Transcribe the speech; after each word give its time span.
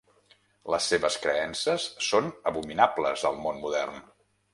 Les 0.75 0.85
seves 0.93 1.17
creences 1.25 1.85
són 2.05 2.31
abominables 2.53 3.27
al 3.31 3.37
món 3.43 3.61
modern. 3.67 4.01